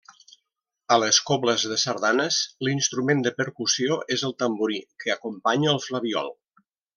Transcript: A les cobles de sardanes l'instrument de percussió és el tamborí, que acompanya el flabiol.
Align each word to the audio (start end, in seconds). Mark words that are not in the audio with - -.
A 0.93 0.95
les 1.01 1.19
cobles 1.31 1.65
de 1.73 1.77
sardanes 1.81 2.39
l'instrument 2.67 3.21
de 3.27 3.33
percussió 3.43 3.99
és 4.17 4.25
el 4.31 4.35
tamborí, 4.41 4.81
que 5.05 5.13
acompanya 5.17 5.71
el 5.77 5.83
flabiol. 5.89 6.35